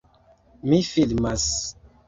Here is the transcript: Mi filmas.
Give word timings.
Mi 0.71 0.81
filmas. 0.89 1.49